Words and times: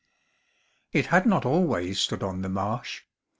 It 0.93 1.05
had 1.05 1.27
not 1.27 1.45
always 1.45 1.99
stood 1.99 2.23
on 2.23 2.41
the 2.41 2.49
marsh. 2.49 3.03